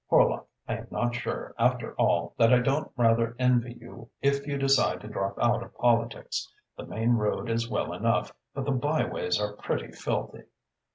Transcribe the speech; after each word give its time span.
Horlock, 0.09 0.47
I 0.67 0.77
am 0.77 0.87
not 0.89 1.13
sure, 1.13 1.53
after 1.59 1.93
all, 1.93 2.33
that 2.39 2.51
I 2.51 2.57
don't 2.57 2.91
rather 2.97 3.35
envy 3.37 3.77
you 3.79 4.09
if 4.19 4.47
you 4.47 4.57
decide 4.57 4.99
to 5.01 5.07
drop 5.07 5.37
out 5.39 5.61
of 5.61 5.77
politics. 5.77 6.51
The 6.75 6.87
main 6.87 7.11
road 7.17 7.51
is 7.51 7.69
well 7.69 7.93
enough, 7.93 8.33
but 8.55 8.65
the 8.65 8.71
by 8.71 9.05
ways 9.05 9.39
are 9.39 9.53
pretty 9.57 9.91
filthy." 9.91 10.45